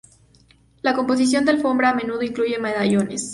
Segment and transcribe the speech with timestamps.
[0.81, 3.29] La composición de alfombra a menudo incluye medallones.